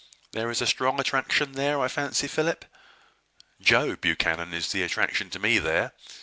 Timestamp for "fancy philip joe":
1.87-3.95